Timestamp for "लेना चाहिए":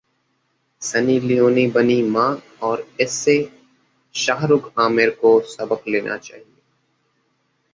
5.87-6.45